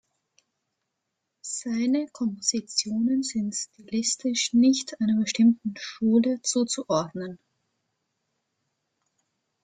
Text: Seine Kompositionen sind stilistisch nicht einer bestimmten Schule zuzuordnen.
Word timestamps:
Seine 1.43 2.07
Kompositionen 2.11 3.21
sind 3.21 3.53
stilistisch 3.53 4.51
nicht 4.51 4.99
einer 4.99 5.19
bestimmten 5.21 5.75
Schule 5.77 6.41
zuzuordnen. 6.41 7.37